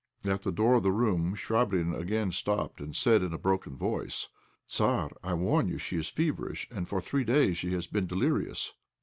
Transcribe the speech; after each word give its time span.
At 0.25 0.41
the 0.41 0.51
door 0.51 0.73
of 0.73 0.81
the 0.81 0.91
room 0.91 1.35
Chvabrine 1.35 1.93
again 1.93 2.31
stopped, 2.31 2.79
and 2.81 2.95
said, 2.95 3.21
in 3.21 3.33
a 3.33 3.37
broken 3.37 3.77
voice 3.77 4.29
"Tzar, 4.67 5.11
I 5.21 5.35
warn 5.35 5.67
you 5.67 5.77
she 5.77 5.95
is 5.97 6.09
feverish, 6.09 6.67
and 6.71 6.89
for 6.89 6.99
three 7.01 7.23
days 7.23 7.59
she 7.59 7.73
has 7.73 7.85
been 7.85 8.07
delirious." 8.07 8.73